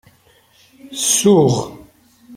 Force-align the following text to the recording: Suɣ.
Suɣ. 1.13 1.53